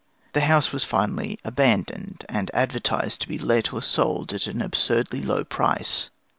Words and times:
The 0.33 0.41
house 0.41 0.71
was 0.71 0.83
finally 0.83 1.37
abandoned, 1.43 2.25
and 2.27 2.49
advertised 2.55 3.21
to 3.21 3.27
be 3.27 3.37
let 3.37 3.71
or 3.71 3.83
sold 3.83 4.33
at 4.33 4.47
an 4.47 4.59
absurdly 4.59 5.21
low 5.21 5.43
price. 5.43 6.09